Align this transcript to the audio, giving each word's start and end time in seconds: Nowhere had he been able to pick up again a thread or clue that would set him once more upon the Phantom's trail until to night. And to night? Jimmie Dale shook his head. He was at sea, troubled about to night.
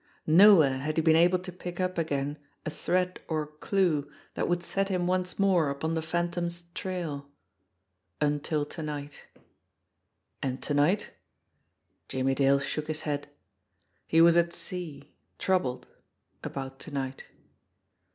Nowhere 0.25 0.79
had 0.79 0.97
he 0.97 1.01
been 1.03 1.15
able 1.15 1.37
to 1.37 1.51
pick 1.51 1.79
up 1.79 1.99
again 1.99 2.39
a 2.65 2.71
thread 2.71 3.21
or 3.27 3.45
clue 3.45 4.11
that 4.33 4.47
would 4.49 4.63
set 4.63 4.89
him 4.89 5.05
once 5.05 5.37
more 5.37 5.69
upon 5.69 5.93
the 5.93 6.01
Phantom's 6.01 6.63
trail 6.73 7.29
until 8.19 8.65
to 8.65 8.81
night. 8.81 9.25
And 10.41 10.59
to 10.63 10.73
night? 10.73 11.11
Jimmie 12.09 12.33
Dale 12.33 12.57
shook 12.57 12.87
his 12.87 13.01
head. 13.01 13.29
He 14.07 14.21
was 14.21 14.35
at 14.37 14.53
sea, 14.53 15.13
troubled 15.37 15.85
about 16.43 16.79
to 16.79 16.89
night. 16.91 17.27